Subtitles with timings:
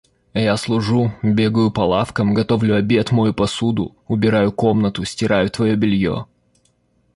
[0.33, 6.25] Я служу, бегаю по лавкам, готовлю обед, мою посуду, убираю комнату, стираю твоё бельё...